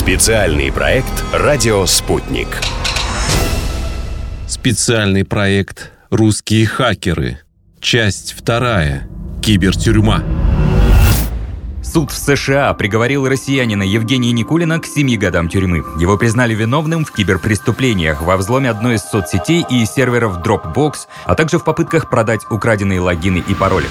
Специальный 0.00 0.72
проект 0.72 1.12
«Радио 1.30 1.84
Спутник». 1.84 2.48
Специальный 4.48 5.26
проект 5.26 5.92
«Русские 6.08 6.66
хакеры». 6.66 7.40
Часть 7.80 8.32
вторая. 8.32 9.06
Кибертюрьма. 9.42 10.22
Суд 11.84 12.10
в 12.10 12.16
США 12.16 12.72
приговорил 12.72 13.28
россиянина 13.28 13.82
Евгения 13.82 14.32
Никулина 14.32 14.80
к 14.80 14.86
семи 14.86 15.18
годам 15.18 15.50
тюрьмы. 15.50 15.84
Его 16.00 16.16
признали 16.16 16.54
виновным 16.54 17.04
в 17.04 17.12
киберпреступлениях, 17.12 18.22
во 18.22 18.38
взломе 18.38 18.70
одной 18.70 18.94
из 18.94 19.02
соцсетей 19.02 19.66
и 19.68 19.84
серверов 19.84 20.38
Dropbox, 20.38 20.94
а 21.26 21.34
также 21.34 21.58
в 21.58 21.64
попытках 21.64 22.08
продать 22.08 22.40
украденные 22.50 23.00
логины 23.00 23.44
и 23.46 23.54
пароли. 23.54 23.88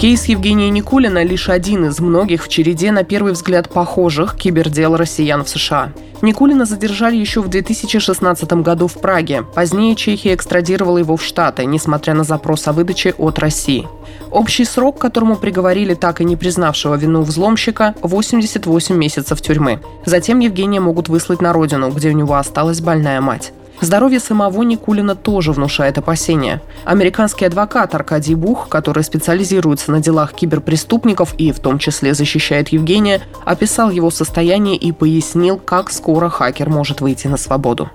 Кейс 0.00 0.24
Евгения 0.24 0.70
Никулина 0.70 1.22
лишь 1.22 1.50
один 1.50 1.84
из 1.84 2.00
многих 2.00 2.42
в 2.42 2.48
череде 2.48 2.90
на 2.90 3.04
первый 3.04 3.34
взгляд 3.34 3.68
похожих 3.68 4.34
кибердел 4.34 4.96
россиян 4.96 5.44
в 5.44 5.48
США. 5.50 5.92
Никулина 6.22 6.64
задержали 6.64 7.16
еще 7.16 7.42
в 7.42 7.48
2016 7.48 8.50
году 8.62 8.86
в 8.86 8.94
Праге. 8.94 9.44
Позднее 9.54 9.94
Чехия 9.96 10.32
экстрадировала 10.32 10.96
его 10.96 11.18
в 11.18 11.22
Штаты, 11.22 11.66
несмотря 11.66 12.14
на 12.14 12.24
запрос 12.24 12.66
о 12.66 12.72
выдаче 12.72 13.12
от 13.18 13.38
России. 13.38 13.86
Общий 14.30 14.64
срок, 14.64 14.98
которому 14.98 15.36
приговорили 15.36 15.92
так 15.92 16.22
и 16.22 16.24
не 16.24 16.34
признавшего 16.34 16.94
вину 16.94 17.20
взломщика– 17.20 17.94
88 18.00 18.96
месяцев 18.96 19.42
тюрьмы. 19.42 19.80
Затем 20.06 20.38
Евгения 20.38 20.80
могут 20.80 21.10
выслать 21.10 21.42
на 21.42 21.52
родину, 21.52 21.90
где 21.90 22.08
у 22.08 22.12
него 22.12 22.36
осталась 22.36 22.80
больная 22.80 23.20
мать. 23.20 23.52
Здоровье 23.80 24.20
самого 24.20 24.62
Никулина 24.62 25.14
тоже 25.14 25.52
внушает 25.52 25.96
опасения. 25.96 26.60
Американский 26.84 27.46
адвокат 27.46 27.94
Аркадий 27.94 28.34
Бух, 28.34 28.68
который 28.68 29.02
специализируется 29.02 29.90
на 29.90 30.00
делах 30.00 30.34
киберпреступников 30.34 31.34
и 31.38 31.50
в 31.50 31.60
том 31.60 31.78
числе 31.78 32.12
защищает 32.12 32.68
Евгения, 32.68 33.22
описал 33.44 33.90
его 33.90 34.10
состояние 34.10 34.76
и 34.76 34.92
пояснил, 34.92 35.58
как 35.58 35.90
скоро 35.90 36.28
хакер 36.28 36.68
может 36.68 37.00
выйти 37.00 37.26
на 37.26 37.38
свободу. 37.38 37.90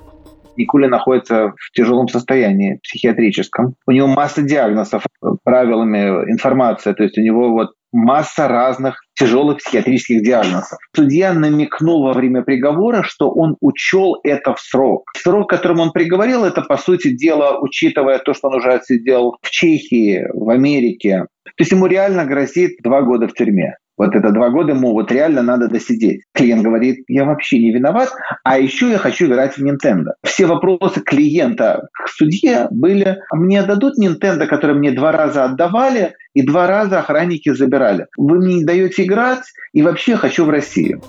Никулин 0.58 0.90
находится 0.90 1.54
в 1.58 1.72
тяжелом 1.72 2.08
состоянии 2.08 2.80
психиатрическом. 2.82 3.76
У 3.86 3.92
него 3.92 4.08
масса 4.08 4.42
диагнозов 4.42 5.04
правилами 5.44 6.32
информация, 6.32 6.94
то 6.94 7.04
есть 7.04 7.18
у 7.18 7.22
него 7.22 7.52
вот 7.52 7.72
масса 7.96 8.48
разных 8.48 9.02
тяжелых 9.18 9.58
психиатрических 9.58 10.22
диагнозов. 10.22 10.78
Судья 10.96 11.34
намекнул 11.34 12.04
во 12.04 12.14
время 12.14 12.44
приговора, 12.44 13.04
что 13.04 13.32
он 13.32 13.56
учел 13.62 14.20
это 14.24 14.54
в 14.54 14.60
срок. 14.60 15.06
Срок, 15.18 15.50
которым 15.50 15.80
он 15.80 15.92
приговорил, 15.92 16.44
это, 16.44 16.62
по 16.62 16.78
сути 16.78 17.16
дела, 17.16 17.60
учитывая 17.60 18.20
то, 18.20 18.34
что 18.34 18.50
он 18.50 18.56
уже 18.56 18.74
отсидел 18.74 19.38
в 19.42 19.50
Чехии, 19.50 20.26
в 20.34 20.50
Америке. 20.50 21.28
То 21.46 21.62
есть 21.62 21.72
ему 21.72 21.88
реально 21.88 22.26
грозит 22.26 22.78
два 22.84 23.02
года 23.02 23.28
в 23.28 23.34
тюрьме. 23.34 23.78
Вот 23.98 24.14
это 24.14 24.32
два 24.32 24.50
года 24.50 24.74
ему 24.74 24.92
вот 24.92 25.12
реально 25.12 25.42
надо 25.42 25.70
досидеть. 25.70 26.24
Клиент 26.34 26.64
говорит, 26.64 27.06
я 27.08 27.24
вообще 27.24 27.60
не 27.60 27.72
виноват, 27.72 28.10
а 28.44 28.60
еще 28.60 28.90
я 28.90 28.98
хочу 28.98 29.28
играть 29.28 29.58
в 29.58 29.66
Nintendo. 29.66 30.12
Все 30.24 30.48
вопросы 30.48 31.02
клиента 31.02 31.88
к 31.94 32.10
судье 32.10 32.68
были, 32.72 33.18
«А 33.30 33.36
мне 33.38 33.64
дадут 33.64 33.94
Nintendo, 33.98 34.48
который 34.48 34.76
мне 34.76 34.92
два 34.92 35.14
раза 35.14 35.46
отдавали, 35.46 36.14
и 36.36 36.44
два 36.44 36.68
раза 36.68 37.00
охранники 37.00 37.52
забирали. 37.52 38.08
Вы 38.18 38.38
мне 38.38 38.56
не 38.56 38.64
даете 38.64 39.06
играть, 39.06 39.46
и 39.74 39.82
вообще 39.82 40.16
хочу 40.16 40.46
в 40.46 40.50
Россию. 40.50 41.02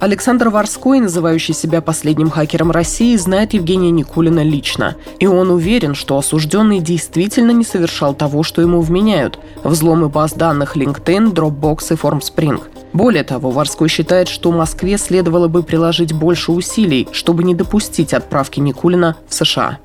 Александр 0.00 0.48
Варской, 0.48 1.00
называющий 1.00 1.54
себя 1.54 1.80
последним 1.80 2.30
хакером 2.30 2.70
России, 2.70 3.16
знает 3.16 3.54
Евгения 3.54 3.90
Никулина 3.90 4.44
лично. 4.44 4.96
И 5.18 5.26
он 5.26 5.50
уверен, 5.50 5.96
что 5.96 6.16
осужденный 6.16 6.78
действительно 6.78 7.50
не 7.50 7.64
совершал 7.64 8.14
того, 8.14 8.44
что 8.44 8.62
ему 8.62 8.80
вменяют– 8.80 9.40
взломы 9.64 10.08
баз 10.08 10.34
данных 10.34 10.76
LinkedIn, 10.76 11.32
Dropbox 11.32 11.78
и 11.90 11.96
FormSpring. 11.96 12.62
Более 12.92 13.24
того, 13.24 13.50
Варской 13.50 13.88
считает, 13.88 14.28
что 14.28 14.52
Москве 14.52 14.98
следовало 14.98 15.48
бы 15.48 15.64
приложить 15.64 16.12
больше 16.12 16.52
усилий, 16.52 17.08
чтобы 17.10 17.42
не 17.42 17.56
допустить 17.56 18.14
отправки 18.14 18.60
Никулина 18.60 19.16
в 19.28 19.34
США. 19.34 19.78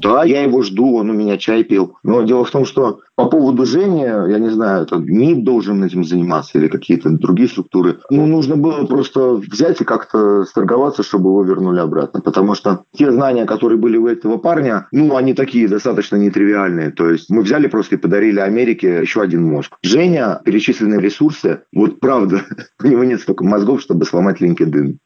Да, 0.00 0.24
я 0.24 0.42
его 0.42 0.62
жду, 0.62 0.96
он 0.96 1.10
у 1.10 1.12
меня 1.12 1.38
чай 1.38 1.64
пил. 1.64 1.96
Но 2.02 2.22
дело 2.22 2.44
в 2.44 2.50
том, 2.50 2.64
что 2.64 3.00
по 3.16 3.24
поводу 3.24 3.66
Жени, 3.66 4.02
я 4.02 4.38
не 4.38 4.50
знаю, 4.50 4.84
это 4.84 4.96
МИД 4.96 5.42
должен 5.42 5.82
этим 5.82 6.04
заниматься 6.04 6.56
или 6.56 6.68
какие-то 6.68 7.10
другие 7.10 7.48
структуры. 7.48 7.98
Ну, 8.10 8.26
нужно 8.26 8.56
было 8.56 8.86
просто 8.86 9.34
взять 9.34 9.80
и 9.80 9.84
как-то 9.84 10.44
сторговаться, 10.44 11.02
чтобы 11.02 11.30
его 11.30 11.42
вернули 11.42 11.80
обратно. 11.80 12.20
Потому 12.20 12.54
что 12.54 12.84
те 12.96 13.10
знания, 13.10 13.44
которые 13.44 13.78
были 13.78 13.96
у 13.96 14.06
этого 14.06 14.38
парня, 14.38 14.86
ну, 14.92 15.16
они 15.16 15.34
такие 15.34 15.66
достаточно 15.66 16.14
нетривиальные. 16.14 16.92
То 16.92 17.10
есть 17.10 17.28
мы 17.28 17.42
взяли 17.42 17.66
просто 17.66 17.96
и 17.96 17.98
подарили 17.98 18.38
Америке 18.38 19.00
еще 19.00 19.20
один 19.20 19.42
мозг. 19.42 19.76
Женя, 19.82 20.40
перечисленные 20.44 21.00
ресурсы, 21.00 21.62
вот 21.72 21.98
правда, 21.98 22.42
у 22.82 22.86
него 22.86 23.02
нет 23.02 23.20
столько 23.20 23.44
мозгов, 23.44 23.80
чтобы 23.80 24.04
сломать 24.04 24.40
LinkedIn. 24.40 24.96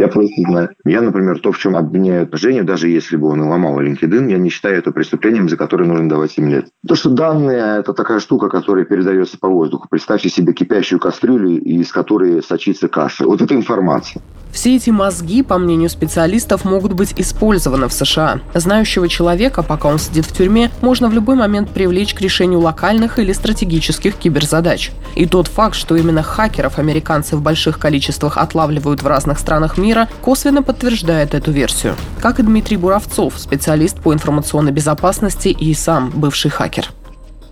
Я 0.00 0.08
просто 0.08 0.40
знаю. 0.48 0.70
Я, 0.86 1.02
например, 1.02 1.40
то, 1.40 1.52
в 1.52 1.58
чем 1.58 1.76
обвиняют 1.76 2.30
Женю, 2.32 2.64
даже 2.64 2.88
если 2.88 3.16
бы 3.16 3.28
он 3.28 3.42
и 3.42 3.46
ломал 3.46 3.78
LinkedIn, 3.82 4.30
я 4.30 4.38
не 4.38 4.48
считаю 4.48 4.78
это 4.78 4.92
преступлением, 4.92 5.50
за 5.50 5.58
которое 5.58 5.84
нужно 5.84 6.08
давать 6.08 6.30
7 6.30 6.50
лет. 6.50 6.68
То, 6.88 6.94
что 6.94 7.10
данные– 7.10 7.80
это 7.80 7.92
такая 7.92 8.18
штука, 8.18 8.48
которая 8.48 8.86
передается 8.86 9.36
по 9.38 9.48
воздуху. 9.48 9.88
Представьте 9.90 10.30
себе 10.30 10.54
кипящую 10.54 11.00
кастрюлю, 11.00 11.60
из 11.60 11.92
которой 11.92 12.42
сочится 12.42 12.88
каша. 12.88 13.26
Вот 13.26 13.42
это 13.42 13.54
информация. 13.54 14.22
Все 14.52 14.76
эти 14.76 14.90
мозги, 14.90 15.42
по 15.42 15.58
мнению 15.58 15.88
специалистов, 15.88 16.64
могут 16.64 16.92
быть 16.92 17.14
использованы 17.16 17.88
в 17.88 17.92
США. 17.92 18.40
Знающего 18.54 19.08
человека, 19.08 19.62
пока 19.62 19.88
он 19.88 19.98
сидит 19.98 20.26
в 20.26 20.32
тюрьме, 20.32 20.70
можно 20.80 21.08
в 21.08 21.12
любой 21.12 21.36
момент 21.36 21.70
привлечь 21.70 22.14
к 22.14 22.20
решению 22.20 22.60
локальных 22.60 23.18
или 23.18 23.32
стратегических 23.32 24.16
киберзадач. 24.16 24.90
И 25.14 25.26
тот 25.26 25.46
факт, 25.46 25.74
что 25.74 25.96
именно 25.96 26.22
хакеров 26.22 26.78
американцы 26.78 27.36
в 27.36 27.42
больших 27.42 27.78
количествах 27.78 28.38
отлавливают 28.38 29.02
в 29.02 29.06
разных 29.06 29.38
странах 29.38 29.78
мира, 29.78 30.08
косвенно 30.22 30.62
подтверждает 30.62 31.34
эту 31.34 31.50
версию. 31.52 31.94
Как 32.20 32.40
и 32.40 32.42
Дмитрий 32.42 32.76
Буровцов, 32.76 33.38
специалист 33.38 34.00
по 34.00 34.12
информационной 34.12 34.72
безопасности 34.72 35.48
и 35.48 35.72
сам 35.74 36.10
бывший 36.10 36.50
хакер. 36.50 36.88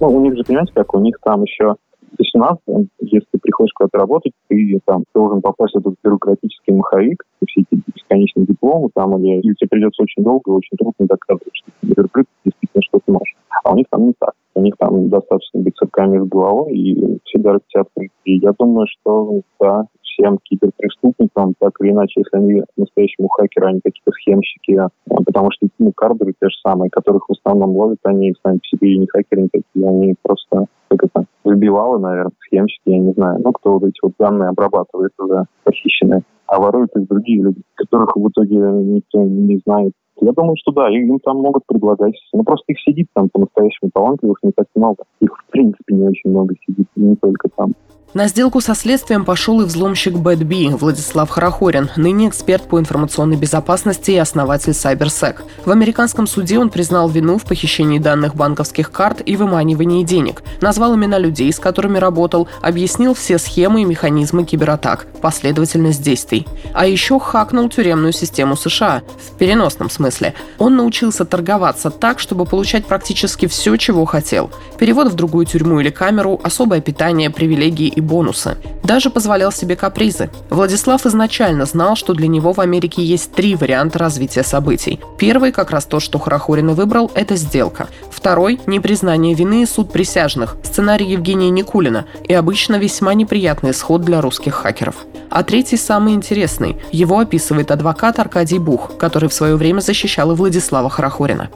Ну, 0.00 0.08
у 0.08 0.20
них 0.20 0.36
же, 0.36 0.44
понимаете, 0.44 0.72
как 0.74 0.94
у 0.94 1.00
них 1.00 1.16
там 1.24 1.42
еще 1.42 1.76
18, 2.18 2.88
если 3.00 3.26
ты 3.30 3.38
приходишь 3.38 3.72
куда-то 3.74 3.98
работать, 3.98 4.32
ты 4.48 4.80
там 4.84 5.04
должен 5.14 5.40
попасть 5.40 5.74
в 5.74 5.78
этот 5.78 5.94
бюрократический 6.02 6.74
маховик, 6.74 7.24
все 7.46 7.62
эти 7.62 7.80
бесконечные 7.94 8.46
дипломы 8.46 8.90
там, 8.94 9.16
или, 9.18 9.40
или 9.40 9.54
тебе 9.54 9.68
придется 9.68 10.02
очень 10.02 10.22
долго 10.22 10.50
и 10.50 10.54
очень 10.54 10.76
трудно 10.76 11.06
доказывать, 11.06 11.54
что 11.54 11.70
ты 11.80 11.94
верблюд 11.96 12.26
действительно 12.44 12.82
что-то 12.82 13.12
можешь. 13.12 13.36
А 13.64 13.72
у 13.72 13.76
них 13.76 13.86
там 13.90 14.06
не 14.06 14.14
так. 14.18 14.32
У 14.54 14.60
них 14.60 14.74
там 14.78 15.08
достаточно 15.08 15.60
быть 15.60 15.76
цепками 15.76 16.18
с 16.18 16.28
головой, 16.28 16.72
и 16.72 17.18
все 17.24 17.38
дороги 17.38 17.62
открыты. 17.74 18.12
И 18.24 18.38
я 18.38 18.52
думаю, 18.58 18.86
что 18.88 19.40
да, 19.60 19.84
всем 20.02 20.38
киберпреступникам, 20.42 21.54
так 21.58 21.72
или 21.80 21.90
иначе, 21.90 22.20
если 22.20 22.36
они 22.36 22.62
настоящему 22.76 23.28
хакеру, 23.28 23.68
они 23.68 23.80
какие-то 23.80 24.10
схемщики, 24.12 24.72
а, 24.72 24.88
потому 25.24 25.50
что 25.52 25.68
ну, 25.78 25.92
кардеры 25.92 26.32
те 26.32 26.48
же 26.48 26.56
самые, 26.66 26.90
которых 26.90 27.28
в 27.28 27.32
основном 27.32 27.76
ловят, 27.76 27.98
они 28.04 28.34
сами 28.42 28.58
по 28.58 28.66
себе 28.66 28.94
и 28.94 28.98
не 28.98 29.06
хакеры 29.06 29.42
никакие, 29.42 29.88
они 29.88 30.14
просто 30.22 30.66
как 30.88 31.04
это, 31.04 31.26
выбивалы, 31.48 31.98
наверное, 31.98 32.32
схемщики, 32.46 32.82
я 32.90 32.98
не 32.98 33.12
знаю, 33.12 33.40
ну, 33.42 33.52
кто 33.52 33.74
вот 33.74 33.84
эти 33.84 33.98
вот 34.02 34.12
данные 34.18 34.50
обрабатывает 34.50 35.12
уже 35.18 35.44
похищенные, 35.64 36.22
а 36.46 36.60
воруют 36.60 36.90
их 36.96 37.08
другие 37.08 37.42
люди, 37.42 37.62
которых 37.74 38.14
в 38.14 38.28
итоге 38.28 38.56
никто 38.56 39.22
не 39.22 39.60
знает. 39.64 39.92
Я 40.20 40.32
думаю, 40.32 40.56
что 40.58 40.72
да, 40.72 40.90
им 40.90 41.18
там 41.20 41.38
могут 41.38 41.62
предлагать. 41.66 42.14
Ну, 42.32 42.42
просто 42.42 42.64
их 42.72 42.80
сидит 42.80 43.06
там 43.14 43.28
по-настоящему 43.32 43.90
талантливых 43.94 44.38
не 44.42 44.52
так 44.52 44.66
много. 44.74 45.04
Их, 45.20 45.30
в 45.30 45.50
принципе, 45.50 45.94
не 45.94 46.08
очень 46.08 46.30
много 46.30 46.54
сидит, 46.66 46.88
не 46.96 47.14
только 47.16 47.48
там. 47.56 47.72
На 48.14 48.26
сделку 48.26 48.62
со 48.62 48.74
следствием 48.74 49.26
пошел 49.26 49.60
и 49.60 49.66
взломщик 49.66 50.14
BadB 50.14 50.74
Владислав 50.78 51.28
Харахорин, 51.28 51.90
ныне 51.96 52.28
эксперт 52.28 52.66
по 52.66 52.80
информационной 52.80 53.36
безопасности 53.36 54.12
и 54.12 54.16
основатель 54.16 54.72
CyberSec. 54.72 55.42
В 55.66 55.70
американском 55.70 56.26
суде 56.26 56.58
он 56.58 56.70
признал 56.70 57.10
вину 57.10 57.36
в 57.36 57.44
похищении 57.44 57.98
данных 57.98 58.34
банковских 58.34 58.90
карт 58.90 59.20
и 59.26 59.36
выманивании 59.36 60.04
денег, 60.04 60.42
назвал 60.62 60.96
имена 60.96 61.18
людей, 61.18 61.52
с 61.52 61.58
которыми 61.58 61.98
работал, 61.98 62.48
объяснил 62.62 63.12
все 63.12 63.36
схемы 63.36 63.82
и 63.82 63.84
механизмы 63.84 64.44
кибератак, 64.44 65.06
последовательность 65.20 66.02
действий. 66.02 66.46
А 66.72 66.86
еще 66.86 67.20
хакнул 67.20 67.68
тюремную 67.68 68.14
систему 68.14 68.56
США, 68.56 69.02
в 69.18 69.36
переносном 69.36 69.90
смысле. 69.90 70.32
Он 70.56 70.76
научился 70.76 71.26
торговаться 71.26 71.90
так, 71.90 72.20
чтобы 72.20 72.46
получать 72.46 72.86
практически 72.86 73.46
все, 73.46 73.76
чего 73.76 74.06
хотел. 74.06 74.50
Перевод 74.78 75.08
в 75.08 75.14
другую 75.14 75.44
тюрьму 75.44 75.80
или 75.80 75.90
камеру, 75.90 76.40
особое 76.42 76.80
питание, 76.80 77.28
привилегии 77.28 77.97
и 77.98 78.00
бонусы. 78.00 78.56
Даже 78.82 79.10
позволял 79.10 79.52
себе 79.52 79.76
капризы. 79.76 80.30
Владислав 80.50 81.04
изначально 81.04 81.66
знал, 81.66 81.96
что 81.96 82.14
для 82.14 82.28
него 82.28 82.52
в 82.52 82.60
Америке 82.60 83.02
есть 83.02 83.32
три 83.32 83.54
варианта 83.56 83.98
развития 83.98 84.42
событий. 84.42 85.00
Первый, 85.18 85.52
как 85.52 85.70
раз 85.70 85.84
то, 85.84 86.00
что 86.00 86.18
Хорохорин 86.18 86.70
и 86.70 86.74
выбрал, 86.74 87.10
это 87.14 87.36
сделка. 87.36 87.88
Второй– 88.10 88.60
непризнание 88.66 89.34
вины 89.34 89.62
и 89.62 89.66
суд 89.66 89.92
присяжных, 89.92 90.56
сценарий 90.62 91.06
Евгения 91.06 91.50
Никулина 91.50 92.06
и 92.26 92.32
обычно 92.32 92.76
весьма 92.76 93.14
неприятный 93.14 93.72
исход 93.72 94.02
для 94.02 94.20
русских 94.20 94.54
хакеров. 94.54 95.06
А 95.30 95.42
третий 95.42 95.76
самый 95.76 96.14
интересный. 96.14 96.78
Его 96.92 97.18
описывает 97.18 97.70
адвокат 97.70 98.18
Аркадий 98.18 98.58
Бух, 98.58 98.96
который 98.96 99.28
в 99.28 99.34
свое 99.34 99.56
время 99.56 99.80
защищал 99.80 100.32
и 100.32 100.34
Владислава 100.34 100.88
Хорохорина. 100.88 101.50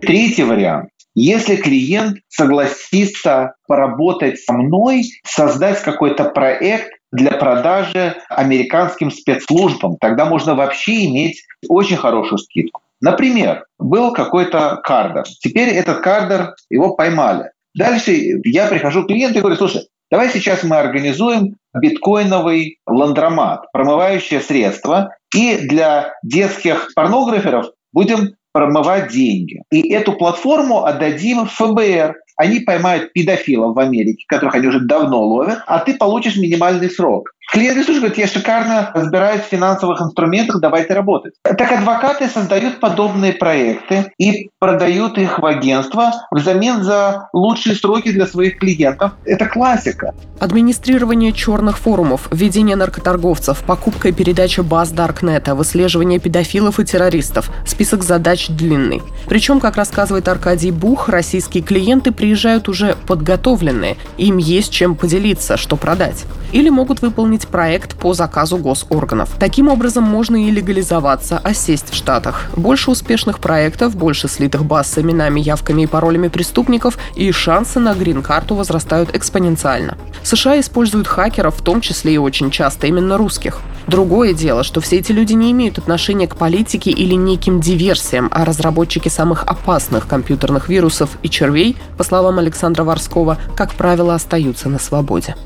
Третий 0.00 0.44
вариант 0.44 0.90
если 1.16 1.56
клиент 1.56 2.18
согласится 2.28 3.54
поработать 3.66 4.38
со 4.38 4.52
мной, 4.52 5.04
создать 5.24 5.80
какой-то 5.82 6.24
проект 6.24 6.92
для 7.10 7.32
продажи 7.32 8.16
американским 8.28 9.10
спецслужбам. 9.10 9.96
Тогда 9.98 10.26
можно 10.26 10.54
вообще 10.54 11.06
иметь 11.06 11.42
очень 11.68 11.96
хорошую 11.96 12.38
скидку. 12.38 12.82
Например, 13.00 13.64
был 13.78 14.12
какой-то 14.12 14.80
кардер. 14.84 15.24
Теперь 15.40 15.70
этот 15.70 16.00
кардер, 16.00 16.54
его 16.68 16.94
поймали. 16.94 17.50
Дальше 17.74 18.12
я 18.44 18.66
прихожу 18.66 19.04
к 19.04 19.08
клиенту 19.08 19.38
и 19.38 19.40
говорю, 19.40 19.56
слушай, 19.56 19.88
давай 20.10 20.28
сейчас 20.28 20.62
мы 20.64 20.76
организуем 20.76 21.56
биткоиновый 21.74 22.78
ландромат, 22.86 23.70
промывающее 23.72 24.40
средство, 24.40 25.14
и 25.34 25.56
для 25.56 26.12
детских 26.22 26.90
порнограферов 26.94 27.70
будем 27.92 28.34
промывать 28.56 29.12
деньги. 29.12 29.62
И 29.70 29.92
эту 29.92 30.14
платформу 30.14 30.86
отдадим 30.86 31.44
ФБР. 31.44 32.16
Они 32.38 32.60
поймают 32.60 33.12
педофилов 33.12 33.76
в 33.76 33.78
Америке, 33.78 34.24
которых 34.28 34.54
они 34.54 34.68
уже 34.68 34.80
давно 34.80 35.22
ловят, 35.22 35.58
а 35.66 35.78
ты 35.78 35.94
получишь 35.94 36.38
минимальный 36.38 36.88
срок. 36.88 37.32
Клиент 37.52 37.84
слушай, 37.84 38.12
я 38.16 38.26
шикарно 38.26 38.90
разбираюсь 38.92 39.42
в 39.42 39.46
финансовых 39.46 40.00
инструментах, 40.02 40.60
давайте 40.60 40.94
работать. 40.94 41.34
Так 41.42 41.70
адвокаты 41.72 42.28
создают 42.28 42.80
подобные 42.80 43.32
проекты 43.32 44.12
и 44.18 44.50
продают 44.58 45.16
их 45.16 45.38
в 45.38 45.46
агентство 45.46 46.12
взамен 46.30 46.82
за 46.82 47.28
лучшие 47.32 47.76
сроки 47.76 48.10
для 48.10 48.26
своих 48.26 48.58
клиентов. 48.58 49.12
Это 49.24 49.46
классика. 49.46 50.14
Администрирование 50.40 51.32
черных 51.32 51.78
форумов, 51.78 52.28
введение 52.32 52.76
наркоторговцев, 52.76 53.62
покупка 53.62 54.08
и 54.08 54.12
передача 54.12 54.62
баз 54.62 54.90
Даркнета, 54.90 55.54
выслеживание 55.54 56.18
педофилов 56.18 56.80
и 56.80 56.84
террористов. 56.84 57.50
Список 57.64 58.02
задач 58.02 58.48
длинный. 58.48 59.02
Причем, 59.28 59.60
как 59.60 59.76
рассказывает 59.76 60.28
Аркадий 60.28 60.72
Бух, 60.72 61.08
российские 61.08 61.62
клиенты 61.62 62.10
приезжают 62.10 62.68
уже 62.68 62.96
подготовленные. 63.06 63.96
Им 64.18 64.38
есть 64.38 64.72
чем 64.72 64.96
поделиться, 64.96 65.56
что 65.56 65.76
продать. 65.76 66.24
Или 66.52 66.70
могут 66.70 67.02
выполнить 67.02 67.35
оформить 67.36 67.48
проект 67.48 67.96
по 67.96 68.14
заказу 68.14 68.56
госорганов. 68.58 69.30
Таким 69.38 69.68
образом, 69.68 70.04
можно 70.04 70.36
и 70.36 70.50
легализоваться, 70.50 71.38
осесть 71.38 71.90
в 71.90 71.94
Штатах. 71.94 72.46
Больше 72.56 72.90
успешных 72.90 73.38
проектов, 73.38 73.94
больше 73.96 74.28
слитых 74.28 74.64
баз 74.64 74.92
с 74.92 74.98
именами, 74.98 75.40
явками 75.40 75.82
и 75.82 75.86
паролями 75.86 76.28
преступников, 76.28 76.98
и 77.16 77.32
шансы 77.32 77.80
на 77.80 77.94
грин-карту 77.94 78.54
возрастают 78.54 79.14
экспоненциально. 79.14 79.96
США 80.22 80.58
используют 80.58 81.06
хакеров, 81.06 81.56
в 81.56 81.62
том 81.62 81.80
числе 81.80 82.14
и 82.14 82.18
очень 82.18 82.50
часто 82.50 82.86
именно 82.86 83.16
русских. 83.16 83.60
Другое 83.86 84.32
дело, 84.32 84.64
что 84.64 84.80
все 84.80 84.96
эти 84.96 85.12
люди 85.12 85.34
не 85.34 85.52
имеют 85.52 85.78
отношения 85.78 86.26
к 86.26 86.36
политике 86.36 86.90
или 86.90 87.14
неким 87.14 87.60
диверсиям, 87.60 88.28
а 88.32 88.44
разработчики 88.44 89.08
самых 89.08 89.44
опасных 89.44 90.08
компьютерных 90.08 90.68
вирусов 90.68 91.10
и 91.22 91.28
червей, 91.28 91.76
по 91.96 92.04
словам 92.04 92.38
Александра 92.38 92.84
Ворского, 92.84 93.36
как 93.56 93.74
правило, 93.74 94.14
остаются 94.14 94.68
на 94.68 94.78
свободе. 94.78 95.36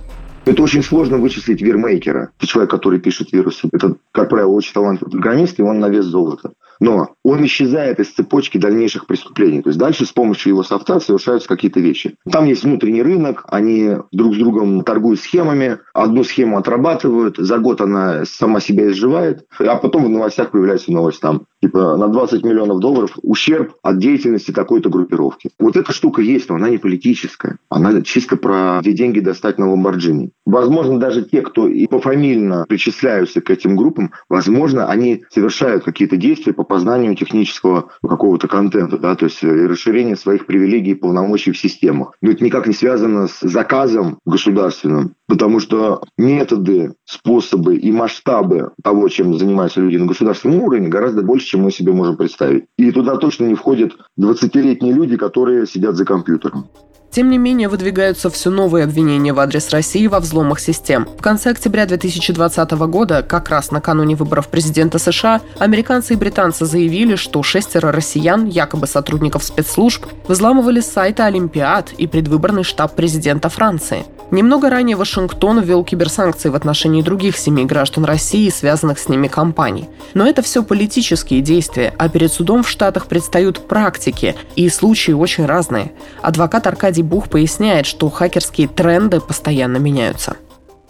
Это 0.44 0.62
очень 0.62 0.82
сложно 0.82 1.19
вычислить 1.19 1.60
вирмейкера. 1.60 2.31
Человек, 2.38 2.70
который 2.70 2.98
пишет 2.98 3.32
вирусы. 3.32 3.69
Это, 3.72 3.96
как 4.12 4.31
правило, 4.31 4.50
очень 4.50 4.72
талантливый 4.72 5.12
программист, 5.12 5.58
и 5.58 5.62
он 5.62 5.78
на 5.81 5.88
вес 5.88 6.04
золота. 6.06 6.52
Но 6.81 7.15
он 7.23 7.44
исчезает 7.44 8.00
из 8.00 8.11
цепочки 8.11 8.59
дальнейших 8.59 9.06
преступлений. 9.06 9.62
То 9.62 9.69
есть 9.69 9.79
дальше 9.79 10.06
с 10.06 10.12
помощью 10.12 10.53
его 10.53 10.62
софта 10.62 10.99
совершаются 11.00 11.49
какие-то 11.49 11.81
вещи. 11.81 12.17
Там 12.31 12.47
есть 12.47 12.65
внутренний 12.65 13.03
рынок, 13.03 13.44
они 13.49 13.97
друг 14.12 14.35
с 14.35 14.38
другом 14.38 14.82
торгуют 14.82 15.21
схемами, 15.21 15.79
одну 15.94 16.25
схему 16.25 16.59
отрабатывают, 16.59 17.37
за 17.37 17.59
год 17.59 17.81
она 17.81 18.25
сама 18.25 18.61
себя 18.61 18.91
изживает, 18.91 19.44
а 19.59 19.77
потом 19.77 20.06
в 20.06 20.09
новостях 20.09 20.50
появляется 20.50 20.93
новость 20.93 21.21
там, 21.21 21.43
типа 21.62 21.97
на 21.97 22.09
20 22.09 22.43
миллионов 22.44 22.81
долларов 22.81 23.11
ущерб 23.23 23.75
от 23.83 23.99
деятельности 23.99 24.50
такой-то 24.50 24.88
группировки. 24.88 25.50
Вот 25.59 25.76
эта 25.76 25.93
штука 25.93 26.23
есть, 26.23 26.49
но 26.49 26.56
она 26.56 26.71
не 26.71 26.79
политическая. 26.79 27.59
Она 27.69 28.00
чисто 28.03 28.37
про 28.37 28.79
где 28.81 28.93
деньги 28.93 29.21
достать 29.21 29.59
на 29.59 29.71
Ламборджини. 29.71 30.31
Возможно, 30.47 30.99
даже 30.99 31.23
те, 31.23 31.43
кто 31.43 31.69
и 31.69 31.87
пофамильно 31.87 32.65
причисляются 32.69 33.41
к 33.41 33.50
этим 33.50 33.76
группам, 33.76 34.12
возможно, 34.29 34.87
они 34.87 35.25
совершают 35.31 35.85
какие-то 35.85 36.17
действия 36.17 36.53
по 36.53 36.65
познанию 36.70 37.17
технического 37.17 37.90
какого-то 38.00 38.46
контента, 38.49 38.96
да, 38.96 39.17
то 39.17 39.26
есть 39.26 39.43
э, 39.43 39.67
расширение 39.67 40.17
своих 40.17 40.46
привилегий 40.46 40.93
и 40.93 40.94
полномочий 40.94 41.50
в 41.50 41.58
системах. 41.58 42.12
Но 42.22 42.31
это 42.31 42.44
никак 42.44 42.69
не 42.69 42.72
связано 42.72 43.26
с 43.26 43.40
заказом 43.40 44.19
государственным, 44.25 45.14
потому 45.26 45.58
что 45.58 46.05
методы, 46.17 46.94
способы 47.05 47.76
и 47.76 47.90
масштабы 47.90 48.70
того, 48.82 49.08
чем 49.08 49.37
занимаются 49.37 49.81
люди 49.81 49.96
на 49.96 50.06
государственном 50.06 50.62
уровне, 50.62 50.88
гораздо 50.88 51.22
больше, 51.22 51.49
чем 51.49 51.62
мы 51.62 51.72
себе 51.72 51.93
можем 51.93 52.17
представить. 52.17 52.67
И 52.78 52.93
туда 52.93 53.16
точно 53.16 53.46
не 53.46 53.56
входят 53.56 53.96
20-летние 54.19 54.94
люди, 54.94 55.16
которые 55.16 55.66
сидят 55.66 55.96
за 55.96 56.05
компьютером. 56.05 56.69
Тем 57.11 57.29
не 57.29 57.39
менее, 57.39 57.69
выдвигаются 57.69 58.31
все 58.31 58.51
новые 58.51 58.85
обвинения 58.85 59.33
в 59.33 59.41
адрес 59.41 59.71
России 59.71 60.07
во 60.07 60.21
взломах 60.21 60.61
систем. 60.61 61.09
В 61.19 61.23
конце 61.23 61.51
октября 61.51 61.85
2020 61.87 62.71
года, 62.71 63.23
как 63.23 63.49
раз 63.49 63.73
накануне 63.73 64.15
выборов 64.15 64.47
президента 64.47 65.01
США, 65.01 65.41
американцы 65.59 66.12
и 66.12 66.17
британцы 66.17 66.67
заявили, 66.67 67.17
что 67.17 67.43
шестеро 67.43 67.91
россиян, 67.91 68.47
якобы 68.47 68.87
сотрудников 68.87 69.43
спецслужб, 69.43 70.07
взламывали 70.29 70.81
сайты 70.81 71.25
Олимпиад 71.25 71.93
и 71.95 72.07
предвыборный 72.07 72.62
штаб 72.62 72.95
президента 72.95 73.49
Франции. 73.49 74.05
Немного 74.31 74.71
ранее 74.71 74.97
Вашингтон 74.97 75.61
ввел 75.61 75.83
киберсанкции 75.83 76.51
в 76.51 76.55
отношении 76.55 77.03
других 77.03 77.37
семи 77.37 77.65
граждан 77.65 78.05
России 78.05 78.47
и 78.47 78.51
связанных 78.51 79.01
с 79.01 79.09
ними 79.09 79.27
компаний. 79.27 79.89
Но 80.15 80.25
это 80.25 80.43
все 80.43 80.62
политические 80.62 81.41
действия, 81.41 81.93
а 81.99 82.09
перед 82.09 82.33
судом 82.33 82.62
в 82.62 82.69
Штатах 82.69 83.07
предстают 83.07 83.67
практики, 83.67 84.37
и 84.55 84.69
случаи 84.69 85.11
очень 85.11 85.47
разные. 85.47 85.93
Адвокат 86.23 86.69
Аркадий 86.69 87.00
Аркадий 87.00 87.02
Бух 87.02 87.31
поясняет, 87.31 87.87
что 87.87 88.11
хакерские 88.11 88.69
тренды 88.69 89.20
постоянно 89.20 89.79
меняются 89.79 90.37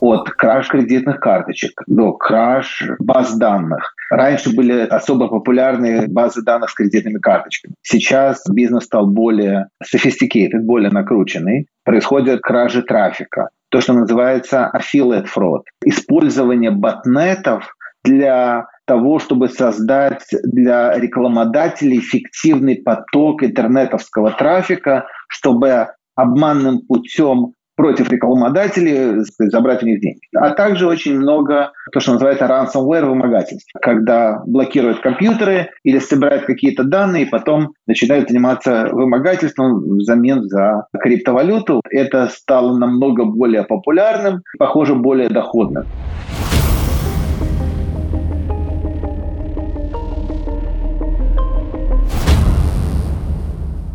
от 0.00 0.30
краж 0.30 0.68
кредитных 0.68 1.20
карточек 1.20 1.82
до 1.86 2.14
краж 2.14 2.90
баз 2.98 3.36
данных. 3.36 3.94
Раньше 4.10 4.56
были 4.56 4.86
особо 4.86 5.28
популярные 5.28 6.08
базы 6.08 6.42
данных 6.42 6.70
с 6.70 6.74
кредитными 6.74 7.18
карточками. 7.18 7.74
Сейчас 7.82 8.42
бизнес 8.50 8.84
стал 8.84 9.06
более 9.08 9.66
sophisticated, 9.84 10.60
более 10.62 10.90
накрученный. 10.90 11.66
Происходят 11.84 12.40
кражи 12.40 12.82
трафика. 12.82 13.50
То, 13.68 13.82
что 13.82 13.92
называется 13.92 14.72
affiliate 14.74 15.26
fraud. 15.26 15.64
Использование 15.84 16.70
ботнетов 16.70 17.76
для 18.02 18.68
того, 18.86 19.18
чтобы 19.18 19.48
создать 19.48 20.24
для 20.42 20.98
рекламодателей 20.98 22.00
фиктивный 22.00 22.76
поток 22.76 23.42
интернетовского 23.42 24.30
трафика, 24.30 25.04
чтобы 25.28 25.88
обманным 26.20 26.80
путем 26.86 27.54
против 27.80 28.10
рекламодателей, 28.10 29.24
забрать 29.38 29.82
у 29.82 29.86
них 29.86 30.00
деньги. 30.00 30.20
А 30.36 30.50
также 30.50 30.86
очень 30.86 31.18
много 31.18 31.72
то, 31.92 32.00
что 32.00 32.12
называется 32.12 32.44
ransomware 32.44 33.06
вымогательств, 33.06 33.72
когда 33.80 34.42
блокируют 34.46 35.00
компьютеры 35.00 35.70
или 35.82 35.98
собирают 35.98 36.44
какие-то 36.44 36.84
данные, 36.84 37.24
и 37.24 37.28
потом 37.28 37.72
начинают 37.86 38.28
заниматься 38.28 38.88
вымогательством 38.92 39.96
взамен 39.96 40.42
за 40.48 40.86
криптовалюту. 41.00 41.80
Это 41.90 42.28
стало 42.28 42.76
намного 42.76 43.24
более 43.24 43.64
популярным, 43.64 44.42
похоже, 44.58 44.94
более 44.94 45.30
доходным. 45.30 45.84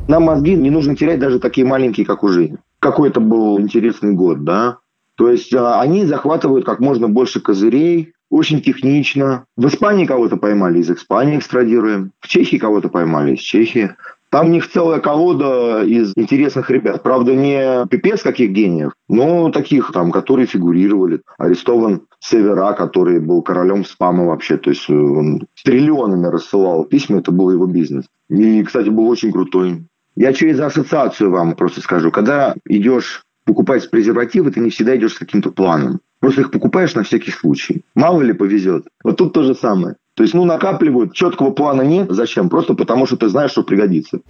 Нам 0.07 0.24
мозги 0.24 0.53
не 0.55 0.69
нужно 0.69 0.95
терять 0.95 1.19
даже 1.19 1.39
такие 1.39 1.65
маленькие, 1.65 2.05
как 2.05 2.24
у 2.24 2.27
Жени. 2.27 2.57
Какой 2.79 3.09
это 3.09 3.19
был 3.19 3.59
интересный 3.59 4.13
год, 4.13 4.43
да? 4.43 4.77
То 5.15 5.29
есть 5.31 5.53
а, 5.53 5.81
они 5.81 6.05
захватывают 6.05 6.65
как 6.65 6.79
можно 6.79 7.09
больше 7.09 7.39
козырей, 7.39 8.13
очень 8.29 8.62
технично. 8.62 9.45
В 9.57 9.67
Испании 9.67 10.05
кого-то 10.05 10.38
поймали, 10.38 10.79
из 10.79 10.91
Испании 10.91 11.38
экстрадируем. 11.38 12.12
В 12.19 12.27
Чехии 12.27 12.57
кого-то 12.57 12.89
поймали, 12.89 13.35
из 13.35 13.39
Чехии. 13.39 13.95
Там 14.29 14.47
у 14.47 14.50
них 14.50 14.69
целая 14.69 15.00
колода 15.00 15.83
из 15.83 16.12
интересных 16.15 16.69
ребят. 16.69 17.01
Правда, 17.01 17.33
не 17.33 17.88
пипец 17.88 18.21
каких 18.21 18.51
гениев, 18.51 18.91
но 19.07 19.50
таких 19.50 19.91
там, 19.91 20.12
которые 20.12 20.45
фигурировали. 20.45 21.21
Арестован 21.38 22.01
Севера, 22.19 22.74
который 22.74 23.19
был 23.19 23.41
королем 23.41 23.85
спама 23.85 24.25
вообще. 24.25 24.57
То 24.57 24.71
есть 24.71 24.89
он 24.89 25.47
триллионами 25.63 26.27
рассылал 26.27 26.83
письма, 26.83 27.19
это 27.19 27.31
был 27.31 27.50
его 27.50 27.65
бизнес. 27.65 28.05
И, 28.29 28.63
кстати, 28.63 28.89
был 28.89 29.07
очень 29.07 29.31
крутой. 29.31 29.85
Я 30.15 30.34
через 30.34 30.60
ассоциацию 30.60 31.29
вам 31.29 31.55
просто 31.55 31.81
скажу. 31.81 32.12
Когда 32.12 32.55
идешь 32.67 33.24
покупать 33.45 33.89
презервативы, 33.89 34.51
ты 34.51 34.60
не 34.60 34.69
всегда 34.69 34.95
идешь 34.95 35.13
с 35.13 35.19
каким-то 35.19 35.51
планом. 35.51 36.00
Просто 36.19 36.41
их 36.41 36.51
покупаешь 36.51 36.95
на 36.95 37.03
всякий 37.03 37.31
случай. 37.31 37.84
Мало 37.95 38.22
ли 38.22 38.34
повезет. 38.34 38.88
Вот 39.03 39.17
тут 39.17 39.34
то 39.34 39.43
же 39.43 39.53
самое. 39.53 39.95
То 40.15 40.24
есть, 40.24 40.34
ну, 40.34 40.45
накапливают, 40.45 41.13
четкого 41.13 41.51
плана 41.51 41.81
нет. 41.81 42.07
Зачем? 42.10 42.50
Просто 42.50 42.74
потому, 42.74 43.05
что 43.05 43.17
ты 43.17 43.27
знаешь, 43.27 43.51
что 43.51 43.63
пригодится. 43.63 44.22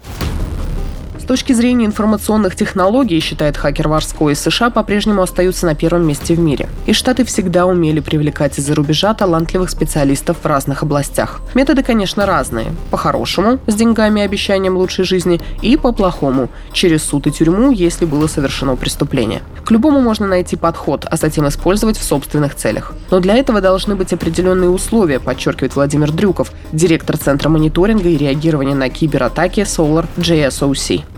С 1.25 1.27
точки 1.27 1.53
зрения 1.53 1.87
информационных 1.87 2.55
технологий, 2.55 3.19
считает 3.19 3.57
хакер 3.57 3.87
Варской, 3.87 4.35
США 4.35 4.69
по-прежнему 4.69 5.23
остаются 5.23 5.65
на 5.65 5.73
первом 5.73 6.05
месте 6.05 6.35
в 6.35 6.39
мире. 6.39 6.69
И 6.85 6.93
Штаты 6.93 7.25
всегда 7.25 7.65
умели 7.65 7.99
привлекать 7.99 8.59
из-за 8.59 8.75
рубежа 8.75 9.11
талантливых 9.15 9.71
специалистов 9.71 10.37
в 10.43 10.45
разных 10.45 10.83
областях. 10.83 11.41
Методы, 11.55 11.81
конечно, 11.81 12.27
разные. 12.27 12.67
По-хорошему, 12.91 13.57
с 13.65 13.73
деньгами 13.73 14.19
и 14.19 14.23
обещанием 14.23 14.77
лучшей 14.77 15.03
жизни, 15.03 15.41
и 15.63 15.77
по-плохому, 15.77 16.49
через 16.73 17.03
суд 17.03 17.25
и 17.25 17.31
тюрьму, 17.31 17.71
если 17.71 18.05
было 18.05 18.27
совершено 18.27 18.75
преступление. 18.75 19.41
К 19.65 19.71
любому 19.71 20.01
можно 20.01 20.27
найти 20.27 20.55
подход, 20.55 21.07
а 21.09 21.17
затем 21.17 21.47
использовать 21.47 21.97
в 21.97 22.03
собственных 22.03 22.53
целях. 22.53 22.93
Но 23.09 23.19
для 23.19 23.33
этого 23.33 23.61
должны 23.61 23.95
быть 23.95 24.13
определенные 24.13 24.69
условия, 24.69 25.19
подчеркивает 25.19 25.75
Владимир 25.75 26.11
Дрюков, 26.11 26.51
директор 26.71 27.17
Центра 27.17 27.49
мониторинга 27.49 28.09
и 28.09 28.15
реагирования 28.15 28.75
на 28.75 28.89
кибератаки 28.89 29.61
Solar 29.61 30.05
JSOC. 30.17 31.14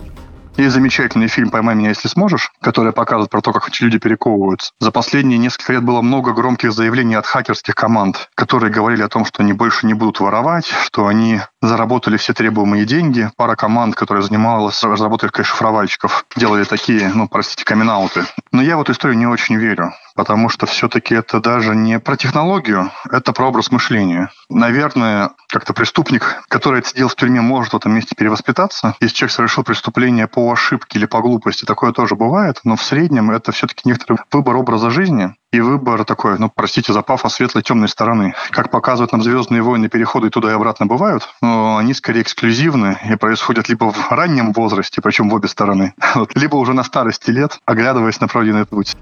Есть 0.58 0.74
замечательный 0.74 1.28
фильм 1.28 1.50
«Поймай 1.50 1.76
меня, 1.76 1.90
если 1.90 2.08
сможешь», 2.08 2.50
который 2.60 2.92
показывает 2.92 3.30
про 3.30 3.40
то, 3.40 3.52
как 3.52 3.68
эти 3.68 3.84
люди 3.84 3.98
перековываются. 3.98 4.72
За 4.80 4.90
последние 4.90 5.38
несколько 5.38 5.74
лет 5.74 5.84
было 5.84 6.02
много 6.02 6.32
громких 6.32 6.72
заявлений 6.72 7.14
от 7.14 7.26
хакерских 7.26 7.76
команд, 7.76 8.28
которые 8.34 8.72
говорили 8.72 9.02
о 9.02 9.08
том, 9.08 9.24
что 9.24 9.44
они 9.44 9.52
больше 9.52 9.86
не 9.86 9.94
будут 9.94 10.18
воровать, 10.18 10.66
что 10.66 11.06
они 11.06 11.40
заработали 11.62 12.16
все 12.16 12.34
требуемые 12.34 12.86
деньги. 12.86 13.30
Пара 13.36 13.54
команд, 13.54 13.94
которая 13.94 14.24
занималась 14.24 14.82
разработкой 14.82 15.44
шифровальщиков, 15.44 16.26
делали 16.34 16.64
такие, 16.64 17.08
ну, 17.14 17.28
простите, 17.28 17.64
камин 17.64 17.90
-ауты. 17.90 18.26
Но 18.50 18.60
я 18.60 18.78
в 18.78 18.80
эту 18.80 18.90
историю 18.90 19.16
не 19.16 19.26
очень 19.26 19.54
верю, 19.54 19.92
потому 20.18 20.48
что 20.48 20.66
все-таки 20.66 21.14
это 21.14 21.38
даже 21.38 21.76
не 21.76 22.00
про 22.00 22.16
технологию, 22.16 22.90
это 23.08 23.32
про 23.32 23.46
образ 23.46 23.70
мышления. 23.70 24.32
Наверное, 24.50 25.30
как-то 25.48 25.72
преступник, 25.72 26.42
который 26.48 26.80
отсидел 26.80 27.06
в 27.06 27.14
тюрьме, 27.14 27.40
может 27.40 27.72
в 27.72 27.76
этом 27.76 27.94
месте 27.94 28.16
перевоспитаться. 28.16 28.96
Если 28.98 29.14
человек 29.14 29.32
совершил 29.36 29.62
преступление 29.62 30.26
по 30.26 30.50
ошибке 30.50 30.98
или 30.98 31.06
по 31.06 31.20
глупости, 31.20 31.64
такое 31.64 31.92
тоже 31.92 32.16
бывает, 32.16 32.58
но 32.64 32.74
в 32.74 32.82
среднем 32.82 33.30
это 33.30 33.52
все-таки 33.52 33.82
некоторый 33.84 34.18
выбор 34.32 34.56
образа 34.56 34.90
жизни, 34.90 35.36
и 35.52 35.60
выбор 35.60 36.04
такой, 36.04 36.36
ну, 36.38 36.50
простите 36.52 36.92
за 36.92 37.02
пафос, 37.02 37.34
светлой 37.34 37.62
темной 37.62 37.88
стороны. 37.88 38.34
Как 38.50 38.70
показывают 38.70 39.12
нам 39.12 39.22
«Звездные 39.22 39.62
войны», 39.62 39.88
переходы 39.88 40.30
туда 40.30 40.50
и 40.50 40.54
обратно 40.54 40.86
бывают, 40.86 41.28
но 41.40 41.76
они 41.76 41.94
скорее 41.94 42.22
эксклюзивны 42.22 42.98
и 43.08 43.14
происходят 43.14 43.68
либо 43.68 43.92
в 43.92 44.10
раннем 44.10 44.52
возрасте, 44.52 45.00
причем 45.00 45.30
в 45.30 45.34
обе 45.34 45.46
стороны, 45.46 45.94
либо 46.34 46.56
уже 46.56 46.74
на 46.74 46.82
старости 46.82 47.30
лет, 47.30 47.60
оглядываясь 47.64 48.20
на 48.20 48.26
пройденный 48.26 48.66
путь. 48.66 48.96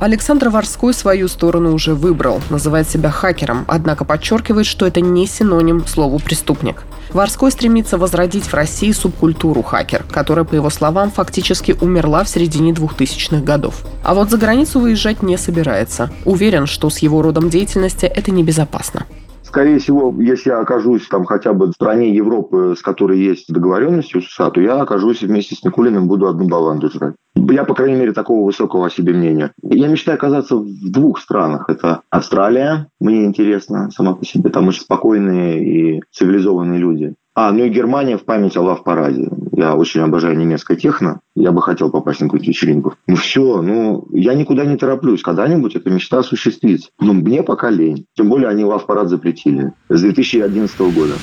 Александр 0.00 0.48
Ворской 0.48 0.94
свою 0.94 1.28
сторону 1.28 1.74
уже 1.74 1.94
выбрал, 1.94 2.40
называет 2.48 2.88
себя 2.88 3.10
хакером, 3.10 3.66
однако 3.68 4.06
подчеркивает, 4.06 4.64
что 4.64 4.86
это 4.86 5.02
не 5.02 5.26
синоним 5.26 5.86
слову 5.86 6.18
«преступник». 6.18 6.84
Ворской 7.12 7.50
стремится 7.50 7.98
возродить 7.98 8.46
в 8.46 8.54
России 8.54 8.92
субкультуру 8.92 9.62
хакер, 9.62 10.04
которая, 10.10 10.46
по 10.46 10.54
его 10.54 10.70
словам, 10.70 11.10
фактически 11.10 11.76
умерла 11.82 12.24
в 12.24 12.30
середине 12.30 12.72
2000-х 12.72 13.42
годов. 13.42 13.84
А 14.02 14.14
вот 14.14 14.30
за 14.30 14.38
границу 14.38 14.80
выезжать 14.80 15.22
не 15.22 15.36
собирается. 15.36 16.10
Уверен, 16.24 16.66
что 16.66 16.88
с 16.88 17.00
его 17.00 17.20
родом 17.20 17.50
деятельности 17.50 18.06
это 18.06 18.30
небезопасно. 18.30 19.04
Скорее 19.50 19.80
всего, 19.80 20.14
если 20.16 20.50
я 20.50 20.60
окажусь 20.60 21.08
там 21.08 21.24
хотя 21.24 21.52
бы 21.52 21.66
в 21.66 21.72
стране 21.72 22.14
Европы, 22.14 22.76
с 22.78 22.82
которой 22.82 23.18
есть 23.18 23.52
договоренности 23.52 24.16
у 24.16 24.20
США, 24.20 24.50
то 24.50 24.60
я 24.60 24.80
окажусь 24.80 25.22
вместе 25.22 25.56
с 25.56 25.64
Никулиным, 25.64 26.06
буду 26.06 26.28
одну 26.28 26.46
баланду 26.46 26.88
жрать. 26.88 27.16
Я, 27.34 27.64
по 27.64 27.74
крайней 27.74 27.96
мере, 27.96 28.12
такого 28.12 28.46
высокого 28.46 28.86
о 28.86 28.90
себе 28.90 29.12
мнения. 29.12 29.50
Я 29.60 29.88
мечтаю 29.88 30.14
оказаться 30.14 30.54
в 30.54 30.92
двух 30.92 31.18
странах. 31.18 31.64
Это 31.68 32.02
Австралия, 32.10 32.86
мне 33.00 33.24
интересно, 33.24 33.90
сама 33.90 34.14
по 34.14 34.24
себе. 34.24 34.50
Там 34.50 34.68
очень 34.68 34.82
спокойные 34.82 35.96
и 35.96 36.02
цивилизованные 36.12 36.78
люди. 36.78 37.16
А, 37.34 37.52
ну 37.52 37.64
и 37.64 37.68
Германия 37.68 38.18
в 38.18 38.24
память 38.24 38.56
о 38.56 38.62
лав-параде. 38.62 39.28
Я 39.52 39.76
очень 39.76 40.00
обожаю 40.00 40.36
немецкое 40.36 40.76
техно. 40.76 41.20
Я 41.36 41.52
бы 41.52 41.62
хотел 41.62 41.90
попасть 41.90 42.20
на 42.20 42.26
какую-то 42.26 42.46
вечеринку. 42.46 42.94
Ну 43.06 43.14
все, 43.14 43.62
ну 43.62 44.08
я 44.12 44.34
никуда 44.34 44.64
не 44.64 44.76
тороплюсь. 44.76 45.22
Когда-нибудь 45.22 45.76
эта 45.76 45.90
мечта 45.90 46.18
осуществится. 46.18 46.90
Но 46.98 47.12
мне 47.12 47.42
пока 47.42 47.70
лень. 47.70 48.06
Тем 48.16 48.28
более 48.28 48.48
они 48.48 48.64
лав-парад 48.64 49.08
запретили 49.08 49.72
с 49.88 50.00
2011 50.00 50.80
года. 50.92 51.14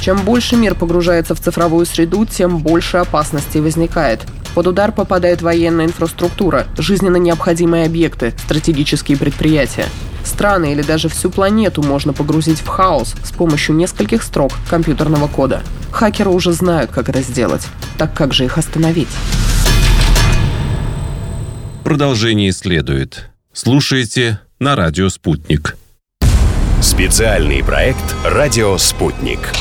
Чем 0.00 0.16
больше 0.24 0.56
мир 0.56 0.74
погружается 0.74 1.36
в 1.36 1.40
цифровую 1.40 1.86
среду, 1.86 2.26
тем 2.26 2.58
больше 2.58 2.96
опасностей 2.96 3.60
возникает. 3.60 4.26
Под 4.56 4.66
удар 4.66 4.90
попадает 4.90 5.42
военная 5.42 5.86
инфраструктура, 5.86 6.66
жизненно 6.76 7.18
необходимые 7.18 7.86
объекты, 7.86 8.32
стратегические 8.36 9.16
предприятия. 9.16 9.86
Страны 10.32 10.72
или 10.72 10.82
даже 10.82 11.08
всю 11.08 11.30
планету 11.30 11.82
можно 11.82 12.12
погрузить 12.12 12.60
в 12.60 12.66
хаос 12.66 13.14
с 13.22 13.32
помощью 13.32 13.76
нескольких 13.76 14.22
строк 14.22 14.52
компьютерного 14.70 15.28
кода. 15.28 15.62
Хакеры 15.90 16.30
уже 16.30 16.52
знают, 16.52 16.90
как 16.90 17.10
это 17.10 17.20
сделать. 17.20 17.66
Так 17.98 18.14
как 18.14 18.32
же 18.32 18.46
их 18.46 18.56
остановить? 18.56 19.08
Продолжение 21.84 22.52
следует. 22.52 23.30
Слушайте 23.52 24.40
на 24.58 24.74
радио 24.74 25.10
«Спутник». 25.10 25.76
Специальный 26.80 27.62
проект 27.62 28.14
«Радио 28.24 28.78
Спутник». 28.78 29.52